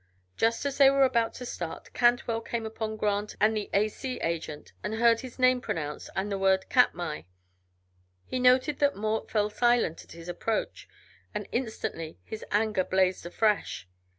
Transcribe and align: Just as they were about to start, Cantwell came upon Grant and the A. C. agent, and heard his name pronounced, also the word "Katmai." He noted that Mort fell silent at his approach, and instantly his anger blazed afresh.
Just 0.35 0.65
as 0.65 0.79
they 0.79 0.89
were 0.89 1.03
about 1.03 1.35
to 1.35 1.45
start, 1.45 1.93
Cantwell 1.93 2.41
came 2.41 2.65
upon 2.65 2.97
Grant 2.97 3.35
and 3.39 3.55
the 3.55 3.69
A. 3.71 3.87
C. 3.87 4.19
agent, 4.21 4.73
and 4.83 4.95
heard 4.95 5.19
his 5.19 5.37
name 5.37 5.61
pronounced, 5.61 6.09
also 6.15 6.27
the 6.27 6.39
word 6.39 6.67
"Katmai." 6.69 7.21
He 8.25 8.39
noted 8.39 8.79
that 8.79 8.95
Mort 8.95 9.29
fell 9.29 9.51
silent 9.51 10.03
at 10.03 10.13
his 10.13 10.27
approach, 10.27 10.89
and 11.35 11.47
instantly 11.51 12.17
his 12.23 12.43
anger 12.49 12.83
blazed 12.83 13.27
afresh. 13.27 13.87